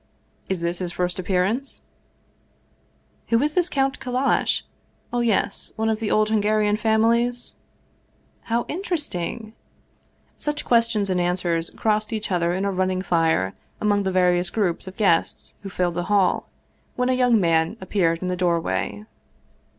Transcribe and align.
"Is 0.49 0.61
this 0.61 0.79
his 0.79 0.91
first 0.91 1.19
appearance?"" 1.19 1.81
Who 3.29 3.39
is 3.39 3.53
this 3.53 3.69
Kallash? 3.69 4.63
Oh, 5.13 5.19
yes, 5.19 5.73
one 5.75 5.89
of 5.89 5.99
the 5.99 6.09
old 6.09 6.29
Hun 6.29 6.41
garian 6.41 6.75
families 6.79 7.53
""How 8.49 8.65
interesting" 8.67 9.53
Such 10.39 10.65
questions 10.65 11.11
and 11.11 11.21
answers 11.21 11.69
crossed 11.69 12.11
each 12.13 12.31
other 12.31 12.51
in 12.51 12.65
a 12.65 12.71
running 12.71 13.03
fire 13.03 13.53
among 13.79 14.01
the 14.01 14.11
various 14.11 14.49
groups 14.49 14.87
of 14.87 14.97
guests 14.97 15.53
who 15.61 15.69
filled 15.69 15.93
the 15.93 16.05
hall, 16.05 16.49
when 16.95 17.07
a 17.09 17.13
young 17.13 17.39
man 17.39 17.77
appeared 17.79 18.23
in 18.23 18.27
the 18.27 18.35
door 18.35 18.59
way. 18.59 19.05